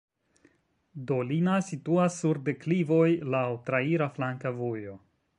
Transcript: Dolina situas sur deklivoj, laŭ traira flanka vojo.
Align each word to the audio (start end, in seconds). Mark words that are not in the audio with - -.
Dolina 1.09 1.57
situas 1.67 2.17
sur 2.23 2.39
deklivoj, 2.47 3.05
laŭ 3.35 3.43
traira 3.67 4.07
flanka 4.17 4.53
vojo. 4.63 4.97